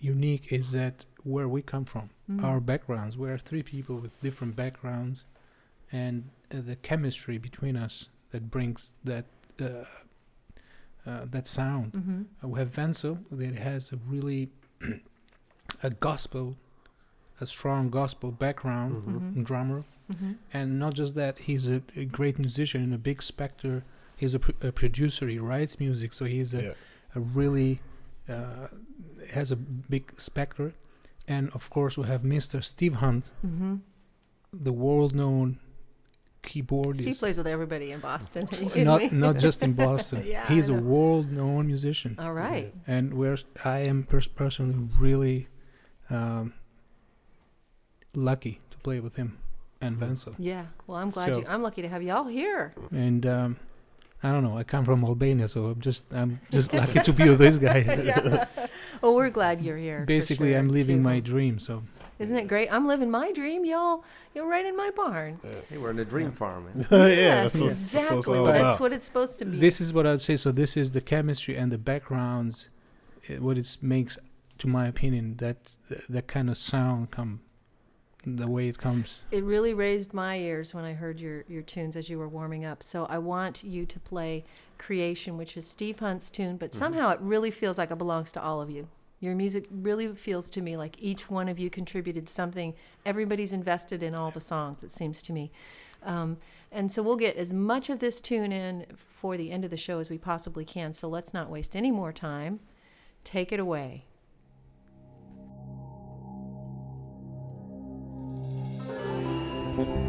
unique 0.01 0.53
is 0.53 0.73
that 0.73 1.05
where 1.25 1.49
we 1.49 1.63
come 1.63 1.85
from, 1.85 2.11
Mhm. 2.31 2.43
our 2.45 2.61
backgrounds. 2.61 3.19
We 3.19 3.29
are 3.31 3.39
three 3.39 3.63
people 3.63 3.97
with 3.97 4.13
different 4.23 4.55
backgrounds, 4.57 5.25
and 5.93 6.25
uh, 6.53 6.61
the 6.61 6.77
chemistry 6.77 7.39
between 7.39 7.77
us 7.77 8.09
that 8.31 8.51
brings 8.51 8.93
that 9.05 9.27
uh, 9.61 9.85
uh, 11.07 11.25
that 11.31 11.47
sound. 11.47 11.93
Mm-hmm. 11.93 12.23
Uh, 12.45 12.49
we 12.49 12.59
have 12.61 12.77
Wenzel 12.77 13.19
that 13.31 13.55
has 13.57 13.93
a 13.93 13.97
really 14.09 14.51
a 15.83 15.91
gospel, 15.91 16.57
a 17.41 17.47
strong 17.47 17.91
gospel 17.91 18.31
background, 18.33 18.95
Mhm. 18.97 19.15
Mm-hmm. 19.15 19.43
drummer, 19.43 19.85
Mm-hmm. 20.13 20.33
and 20.55 20.79
not 20.79 20.95
just 20.95 21.15
that, 21.17 21.39
he's 21.39 21.69
a, 21.69 21.83
a 21.97 22.05
great 22.07 22.39
musician 22.39 22.83
and 22.83 22.95
a 22.95 22.99
big 22.99 23.23
specter. 23.23 23.85
He's 24.17 24.33
a, 24.35 24.39
pr- 24.39 24.53
a 24.67 24.73
producer. 24.73 25.29
He 25.29 25.39
writes 25.39 25.79
music, 25.79 26.13
so 26.15 26.25
he's 26.25 26.55
a, 26.55 26.63
Yeah. 26.63 26.73
a 27.15 27.21
really 27.21 27.81
has 29.33 29.51
a 29.53 29.57
big 29.57 30.13
specter. 30.21 30.73
And 31.27 31.51
of 31.51 31.69
course, 31.71 31.99
we 31.99 32.07
have 32.07 32.23
Mr. 32.23 32.63
Steve 32.65 32.95
Hunt, 32.95 33.31
Mm-hmm. 33.47 33.77
the 34.53 34.73
world-known 34.73 35.59
keyboardist. 36.43 37.03
Steve 37.03 37.19
plays 37.19 37.37
with 37.37 37.47
everybody 37.47 37.93
in 37.93 38.01
Boston. 38.01 38.49
Are 38.51 38.57
you 38.57 38.67
kidding 38.71 38.85
not 38.85 39.13
not 39.13 39.37
just 39.37 39.63
in 39.63 39.73
Boston. 39.75 40.23
Yeah, 40.35 40.47
he's 40.49 40.69
a 40.69 40.75
world-known 40.75 41.67
musician, 41.67 42.17
All 42.19 42.33
right. 42.33 42.73
and 42.87 43.13
where 43.15 43.37
I 43.65 43.81
am 43.81 44.05
pers- 44.05 44.27
personally 44.43 44.89
really 44.99 45.49
um, 46.09 46.55
lucky 48.15 48.61
to 48.71 48.79
play 48.79 49.01
with 49.01 49.17
him 49.17 49.39
and. 49.81 50.01
Wenzel. 50.01 50.35
Yeah. 50.39 50.67
Well, 50.87 50.97
I'm 50.99 51.11
glad 51.11 51.35
So- 51.35 51.41
you. 51.41 51.45
I'm 51.47 51.63
lucky 51.63 51.83
to 51.83 51.89
have 51.89 52.03
y'all 52.03 52.25
here. 52.25 52.73
and 52.93 53.27
um, 53.27 53.57
I 54.23 54.33
don't 54.33 54.43
know. 54.43 54.59
I 54.59 54.65
come 54.65 54.85
from 54.85 55.05
Albania, 55.05 55.49
so 55.49 55.67
I'm 55.67 55.81
just 55.81 56.03
I'm 56.13 56.41
just 56.51 56.73
lucky 56.73 57.01
to 57.01 57.13
be 57.13 57.31
with 57.31 57.39
these 57.39 57.59
guys. 57.59 58.05
yeah. 58.05 58.47
Well, 59.01 59.15
we're 59.15 59.31
glad 59.31 59.63
you're 59.63 59.77
here. 59.77 60.05
Basically, 60.07 60.53
sure, 60.53 60.59
I'm 60.59 60.69
living 60.69 60.97
too. 60.97 61.03
my 61.03 61.21
dream. 61.21 61.59
So 61.61 61.85
Isn't 62.19 62.37
it 62.37 62.49
great? 62.49 62.69
I'm 62.73 62.87
living 62.89 63.11
my 63.11 63.31
dream, 63.31 63.65
y'all. 63.65 64.05
You're 64.35 64.49
right 64.49 64.67
in 64.67 64.77
my 64.77 64.91
barn. 64.91 65.39
Hey, 65.69 65.79
we're 65.79 65.91
in 65.91 65.99
a 66.01 66.05
dream 66.05 66.33
farm, 66.33 66.65
man. 66.65 66.87
yeah, 66.91 67.07
yes, 67.07 67.53
that's 67.53 67.65
exactly. 67.65 68.11
that's 68.11 68.27
what 68.29 68.49
it's 68.49 68.63
That's 68.63 68.81
what 68.81 68.93
it's 68.93 69.05
supposed 69.05 69.39
to 69.39 69.45
be. 69.45 69.59
this 69.59 69.81
is 69.81 69.93
what 69.93 70.07
I'd 70.07 70.21
say. 70.21 70.35
So 70.37 70.51
this 70.51 70.77
is 70.77 70.91
the 70.91 71.01
chemistry 71.01 71.57
and 71.57 71.71
the 71.71 71.79
backgrounds, 71.79 72.69
uh, 73.31 73.35
what 73.35 73.57
it 73.57 73.77
makes, 73.81 74.19
to 74.59 74.67
my 74.67 74.89
opinion, 74.89 75.37
that 75.37 75.59
that 76.09 76.27
kind 76.27 76.51
of 76.51 76.57
sound 76.59 77.13
come, 77.13 77.41
the 78.25 78.49
way 78.49 78.69
it 78.69 78.79
comes. 78.79 79.21
it 79.31 79.45
really 79.45 79.73
raised 79.75 80.13
my 80.13 80.37
ears 80.37 80.75
when 80.75 80.85
I 80.85 80.93
heard 80.95 81.21
your 81.21 81.45
your 81.49 81.63
tunes 81.63 81.97
as 81.97 82.09
you 82.11 82.19
were 82.19 82.29
warming 82.29 82.65
up. 82.65 82.83
So 82.83 83.07
I 83.07 83.19
want 83.19 83.63
you 83.65 83.87
to 83.87 84.01
play 84.01 84.45
"Creation," 84.77 85.37
which 85.37 85.57
is 85.57 85.67
Steve 85.67 85.99
Hunt's 86.01 86.29
tune, 86.31 86.57
but 86.57 86.71
Mm-hmm. 86.71 86.79
somehow 86.79 87.11
it 87.11 87.21
really 87.21 87.51
feels 87.51 87.79
like 87.79 87.91
it 87.91 87.99
belongs 87.99 88.33
to 88.33 88.43
all 88.43 88.61
of 88.61 88.71
you. 88.71 88.89
Your 89.21 89.35
music 89.35 89.67
really 89.71 90.15
feels 90.15 90.49
to 90.51 90.61
me 90.61 90.77
like 90.77 90.97
each 91.01 91.29
one 91.31 91.49
of 91.49 91.59
you 91.59 91.71
contributed 91.71 92.29
something. 92.29 92.75
Everybody's 93.05 93.53
invested 93.53 94.03
in 94.03 94.15
all 94.15 94.31
the 94.31 94.41
songs, 94.41 94.83
it 94.83 94.91
seems 94.93 95.23
to 95.23 95.33
me. 95.33 95.51
Um, 96.05 96.37
and 96.71 96.93
so 96.93 97.03
we'll 97.03 97.17
get 97.17 97.37
as 97.37 97.53
much 97.53 97.91
of 97.91 97.99
this 97.99 98.21
tune 98.21 98.53
in 98.53 98.87
for 98.97 99.37
the 99.37 99.51
end 99.51 99.65
of 99.65 99.71
the 99.71 99.77
show 99.77 99.99
as 99.99 100.09
we 100.11 100.19
possibly 100.19 100.65
can. 100.65 100.95
So 100.95 101.09
let's 101.09 101.35
not 101.35 101.51
waste 101.51 101.75
any 101.75 101.91
more 101.91 102.13
time. 102.13 102.61
Take 103.25 103.51
it 103.53 103.59
away. 103.59 104.05
Mm-hmm. 109.79 110.08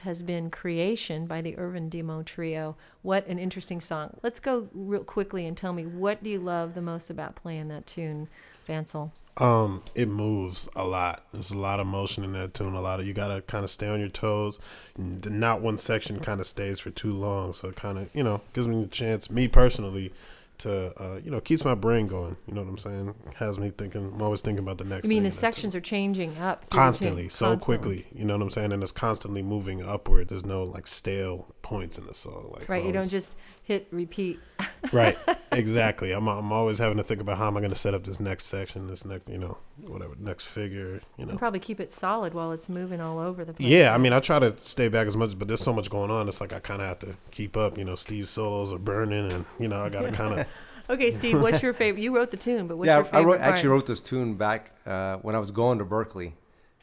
Has 0.00 0.22
been 0.22 0.50
Creation 0.50 1.26
by 1.26 1.40
the 1.40 1.56
Ervin 1.58 1.90
Dhimo 1.90 2.24
Trio. 2.24 2.76
What 3.02 3.26
an 3.26 3.38
interesting 3.38 3.80
song. 3.80 4.16
Let's 4.22 4.40
go 4.40 4.68
real 4.72 5.04
quickly 5.04 5.46
and 5.46 5.56
tell 5.56 5.72
me 5.72 5.86
what 5.86 6.22
do 6.22 6.30
you 6.30 6.38
love 6.38 6.74
the 6.74 6.82
most 6.82 7.10
about 7.10 7.34
playing 7.34 7.68
that 7.68 7.86
tune, 7.86 8.28
Vansel? 8.68 9.12
Um, 9.38 9.82
it 9.94 10.08
moves 10.08 10.68
a 10.74 10.84
lot. 10.84 11.22
There's 11.32 11.52
a 11.52 11.58
lot 11.58 11.78
of 11.78 11.86
motion 11.86 12.24
in 12.24 12.32
that 12.32 12.54
tune. 12.54 12.74
A 12.74 12.80
lot 12.80 12.98
of 12.98 13.06
you 13.06 13.14
gotta 13.14 13.40
kind 13.42 13.64
of 13.64 13.70
stay 13.70 13.88
on 13.88 14.00
your 14.00 14.08
toes. 14.08 14.58
Not 14.96 15.60
one 15.60 15.78
section 15.78 16.18
kind 16.20 16.40
of 16.40 16.46
stays 16.46 16.80
for 16.80 16.90
too 16.90 17.12
long, 17.12 17.52
so 17.52 17.68
it 17.68 17.76
kind 17.76 17.98
of 17.98 18.10
you 18.12 18.24
know 18.24 18.40
gives 18.52 18.66
me 18.66 18.82
a 18.82 18.86
chance. 18.86 19.30
Me 19.30 19.46
personally, 19.46 20.12
to 20.58 20.92
uh, 21.02 21.20
you 21.22 21.30
know 21.30 21.40
keeps 21.40 21.64
my 21.64 21.74
brain 21.74 22.06
going. 22.06 22.36
You 22.46 22.54
know 22.54 22.62
what 22.62 22.70
I'm 22.70 22.78
saying? 22.78 23.14
Has 23.36 23.58
me 23.58 23.70
thinking. 23.70 24.12
I'm 24.14 24.22
always 24.22 24.40
thinking 24.40 24.62
about 24.64 24.78
the 24.78 24.84
next. 24.84 25.06
I 25.06 25.08
mean, 25.08 25.22
the 25.22 25.30
sections 25.30 25.74
are 25.74 25.80
changing 25.80 26.36
up 26.38 26.60
through 26.62 26.68
the 26.68 26.74
tune. 26.74 26.80
constantly, 26.82 27.28
so 27.28 27.46
Constantly. 27.56 27.78
quickly. 27.78 28.06
You 28.18 28.24
know 28.24 28.34
what 28.36 28.42
I'm 28.42 28.50
saying? 28.50 28.72
And 28.72 28.82
it's 28.82 28.92
constantly 28.92 29.42
moving 29.42 29.82
upward. 29.84 30.28
There's 30.28 30.44
no 30.46 30.64
like 30.64 30.86
stale 30.86 31.54
points 31.62 31.98
in 31.98 32.06
the 32.06 32.14
song. 32.14 32.50
Like 32.52 32.68
Right, 32.68 32.84
you 32.84 32.92
don't 32.92 33.08
just 33.08 33.34
hit 33.62 33.86
repeat. 33.90 34.38
right 34.92 35.16
exactly 35.52 36.10
i'm 36.12 36.26
i'm 36.28 36.50
always 36.52 36.78
having 36.78 36.96
to 36.96 37.02
think 37.04 37.20
about 37.20 37.36
how 37.38 37.46
am 37.46 37.56
i 37.56 37.60
going 37.60 37.70
to 37.70 37.76
set 37.78 37.94
up 37.94 38.02
this 38.04 38.18
next 38.18 38.46
section 38.46 38.86
this 38.88 39.04
next 39.04 39.28
you 39.28 39.38
know 39.38 39.56
whatever 39.86 40.14
next 40.18 40.44
figure 40.46 41.00
you 41.16 41.24
know 41.26 41.30
And 41.30 41.38
probably 41.38 41.60
keep 41.60 41.78
it 41.78 41.92
solid 41.92 42.34
while 42.34 42.50
it's 42.52 42.68
moving 42.68 43.00
all 43.00 43.18
over 43.20 43.44
the 43.44 43.52
place. 43.52 43.68
yeah 43.68 43.94
i 43.94 43.98
mean 43.98 44.12
i 44.12 44.18
try 44.20 44.38
to 44.40 44.56
stay 44.58 44.88
back 44.88 45.06
as 45.06 45.16
much 45.16 45.38
but 45.38 45.46
there's 45.46 45.60
so 45.60 45.72
much 45.72 45.90
going 45.90 46.10
on 46.10 46.28
it's 46.28 46.40
like 46.40 46.52
i 46.52 46.58
kind 46.58 46.80
of 46.82 46.88
have 46.88 46.98
to 47.00 47.16
keep 47.30 47.56
up 47.56 47.78
you 47.78 47.84
know 47.84 47.94
steve's 47.94 48.30
solos 48.30 48.72
are 48.72 48.78
burning 48.78 49.30
and 49.30 49.44
you 49.60 49.68
know 49.68 49.80
i 49.84 49.88
gotta 49.88 50.10
kind 50.10 50.40
of 50.40 50.46
Okay, 50.90 51.10
Steve, 51.10 51.40
what's 51.42 51.62
your 51.66 51.72
favorite? 51.72 52.02
You 52.02 52.14
wrote 52.14 52.30
the 52.30 52.36
tune, 52.36 52.66
but 52.66 52.76
what's 52.78 52.86
yeah, 52.86 52.98
your 52.98 53.06
I 53.06 53.10
favorite 53.10 53.32
wrote, 53.32 53.40
actually 53.40 53.68
wrote 53.70 53.86
this 53.86 54.00
tune 54.00 54.34
back 54.34 54.72
uh, 54.86 55.18
when 55.18 55.34
I 55.34 55.38
was 55.38 55.50
going 55.50 55.78
to 55.78 55.84
Berklee, 55.84 56.32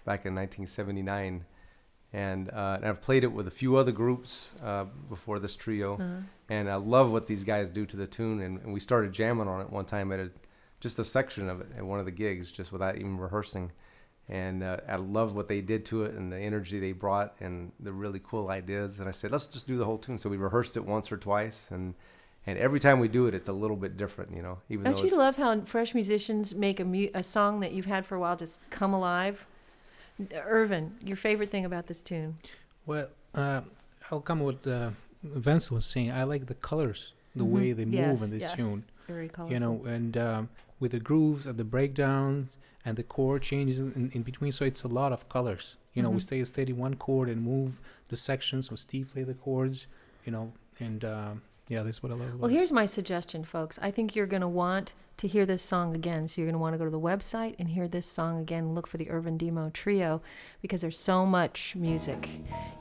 back 0.06 0.26
in 0.26 0.36
1979, 0.36 1.46
and, 2.14 2.50
uh, 2.52 2.76
and 2.78 2.86
I've 2.86 3.02
played 3.02 3.24
it 3.24 3.32
with 3.34 3.48
a 3.48 3.52
few 3.52 3.76
other 3.76 3.92
groups 3.92 4.54
uh, 4.64 4.86
before 5.10 5.40
this 5.40 5.56
trio, 5.56 5.96
Uh-huh. 5.96 6.22
and 6.50 6.70
I 6.70 6.76
love 6.76 7.12
what 7.12 7.28
these 7.28 7.44
guys 7.44 7.70
do 7.70 7.86
to 7.88 7.98
the 7.98 8.08
tune. 8.08 8.42
And, 8.42 8.60
and 8.62 8.74
we 8.74 8.80
started 8.80 9.12
jamming 9.12 9.48
on 9.48 9.60
it 9.62 9.70
one 9.70 9.86
time 9.86 10.12
at 10.12 10.20
a, 10.20 10.32
just 10.80 11.00
a 11.00 11.04
section 11.04 11.50
of 11.50 11.62
it 11.62 11.68
at 11.78 11.84
one 11.86 12.00
of 12.00 12.06
the 12.06 12.12
gigs, 12.12 12.52
just 12.52 12.72
without 12.72 12.96
even 12.98 13.18
rehearsing. 13.18 13.72
And 14.30 14.64
uh, 14.64 14.78
I 14.88 14.96
loved 14.96 15.36
what 15.36 15.48
they 15.48 15.62
did 15.62 15.84
to 15.86 16.04
it 16.04 16.14
and 16.16 16.32
the 16.32 16.38
energy 16.38 16.80
they 16.80 16.94
brought 16.94 17.36
and 17.40 17.72
the 17.80 17.92
really 17.92 18.20
cool 18.24 18.50
ideas. 18.50 19.00
And 19.00 19.08
I 19.08 19.12
said, 19.12 19.32
let's 19.32 19.46
just 19.48 19.68
do 19.68 19.78
the 19.78 19.86
whole 19.86 19.98
tune. 20.00 20.18
So 20.18 20.30
we 20.30 20.38
rehearsed 20.38 20.78
it 20.78 20.86
once 20.86 21.12
or 21.12 21.18
twice, 21.18 21.70
and 21.70 21.94
and 22.48 22.58
every 22.60 22.80
time 22.80 23.00
we 23.00 23.08
do 23.08 23.28
it, 23.28 23.34
it's 23.34 23.48
a 23.48 23.54
little 23.54 23.78
bit 23.78 23.98
different, 23.98 24.36
you 24.36 24.42
know. 24.42 24.60
Even 24.70 24.84
Don't 24.92 25.04
you 25.10 25.18
love 25.18 25.36
how 25.38 25.60
fresh 25.62 25.94
musicians 25.94 26.54
make 26.54 26.80
a, 26.80 26.86
mu- 26.86 27.10
a 27.14 27.24
song 27.24 27.60
that 27.62 27.72
you've 27.72 27.86
had 27.86 28.06
for 28.06 28.16
a 28.16 28.20
while 28.20 28.36
just 28.36 28.60
come 28.70 28.94
alive? 28.94 29.46
Ervin, 30.34 30.96
your 31.04 31.18
favorite 31.18 31.52
thing 31.52 31.66
about 31.66 31.88
this 31.88 32.02
tune? 32.04 32.38
Well, 32.86 33.08
uh, 33.34 33.62
I'll 34.12 34.22
come 34.22 34.40
with 34.42 34.66
uh, 34.68 34.92
Vince 35.24 35.70
was 35.72 35.86
saying. 35.86 36.12
I 36.12 36.24
like 36.24 36.46
the 36.46 36.54
colors, 36.56 37.14
the 37.36 37.44
Mhm. 37.44 37.50
way 37.50 37.74
they 37.74 37.86
move 37.86 37.94
Yes, 37.94 38.24
in 38.24 38.30
this 38.32 38.42
yes. 38.42 38.54
tune. 38.54 38.84
Very 39.08 39.28
colorful. 39.28 39.54
You 39.54 39.60
know, 39.60 39.84
and 39.86 40.16
um, 40.18 40.50
with 40.80 40.92
the 40.92 41.00
grooves 41.00 41.48
and 41.48 41.58
the 41.58 41.64
breakdowns 41.66 42.58
and 42.86 42.96
the 42.98 43.04
chord 43.04 43.42
changes 43.42 43.80
in, 43.80 44.12
in 44.14 44.22
between, 44.22 44.52
so 44.52 44.64
it's 44.66 44.84
a 44.84 44.88
lot 44.88 45.12
of 45.12 45.28
colors. 45.30 45.76
You 45.94 46.04
know, 46.04 46.10
we 46.10 46.18
Mhm. 46.20 46.24
stay 46.24 46.44
steady 46.44 46.74
one 46.74 46.96
chord 46.96 47.30
and 47.30 47.42
move 47.42 47.80
the 48.10 48.16
sections. 48.16 48.68
So 48.70 48.76
Steve 48.76 49.10
play 49.14 49.24
the 49.24 49.34
chords. 49.34 49.88
You 50.26 50.32
know, 50.32 50.54
and 50.80 51.04
um, 51.06 51.42
yeah, 51.68 51.82
that's 51.82 52.04
what 52.04 52.12
I 52.12 52.16
love. 52.16 52.28
About 52.28 52.40
Well, 52.40 52.52
here's 52.52 52.72
my 52.72 52.86
suggestion, 52.86 53.44
folks. 53.44 53.80
I 53.82 53.92
think 53.92 54.16
you're 54.16 54.28
going 54.28 54.42
to 54.42 54.48
want 54.48 54.94
to 55.18 55.28
hear 55.28 55.46
this 55.46 55.64
song 55.64 55.96
again. 55.96 56.28
So 56.28 56.42
you're 56.42 56.48
going 56.48 56.54
to 56.54 56.60
want 56.60 56.74
to 56.74 56.78
go 56.78 56.86
to 56.86 56.92
the 56.92 57.00
website 57.00 57.56
and 57.58 57.70
hear 57.70 57.88
this 57.88 58.06
song 58.06 58.40
again. 58.40 58.76
Look 58.76 58.86
for 58.86 58.98
the 58.98 59.10
Ervin 59.10 59.38
Dhimo 59.38 59.72
Trio 59.74 60.22
because 60.62 60.82
there's 60.82 61.00
so 61.00 61.26
much 61.26 61.76
music. 61.76 62.30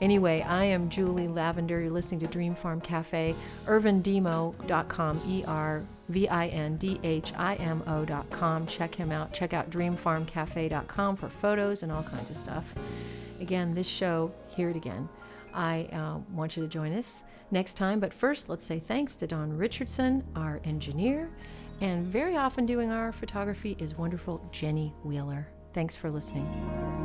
Anyway, 0.01 0.41
I 0.41 0.65
am 0.65 0.89
Julie 0.89 1.27
Lavender. 1.27 1.81
You're 1.81 1.91
listening 1.91 2.19
to 2.21 2.27
Dream 2.27 2.53
Farm 2.53 2.81
Cafe. 2.81 3.35
ErvinDhimo.com. 3.65 5.21
E 5.27 5.43
R 5.47 5.83
V 6.09 6.27
I 6.27 6.47
N 6.47 6.77
D 6.77 6.99
H 7.03 7.33
I 7.37 7.55
M 7.55 7.81
O.com. 7.87 8.67
Check 8.67 8.93
him 8.93 9.11
out. 9.11 9.33
Check 9.33 9.53
out 9.53 9.71
DreamFarmCafe.com 9.71 11.15
for 11.15 11.29
photos 11.29 11.81
and 11.81 11.91
all 11.91 12.03
kinds 12.03 12.29
of 12.29 12.37
stuff. 12.37 12.65
Again, 13.39 13.73
this 13.73 13.87
show, 13.87 14.31
hear 14.49 14.69
it 14.69 14.75
again. 14.75 15.09
I 15.55 15.87
uh, 15.93 16.19
want 16.31 16.57
you 16.57 16.63
to 16.63 16.69
join 16.69 16.93
us 16.93 17.23
next 17.49 17.75
time. 17.75 17.99
But 17.99 18.13
first, 18.13 18.49
let's 18.49 18.63
say 18.63 18.79
thanks 18.79 19.15
to 19.17 19.27
Don 19.27 19.55
Richardson, 19.55 20.23
our 20.35 20.59
engineer, 20.65 21.31
and 21.81 22.05
very 22.05 22.35
often 22.35 22.65
doing 22.65 22.91
our 22.91 23.11
photography 23.11 23.75
is 23.79 23.97
wonderful 23.97 24.47
Jenny 24.51 24.93
Wheeler. 25.03 25.47
Thanks 25.73 25.95
for 25.95 26.11
listening. 26.11 27.04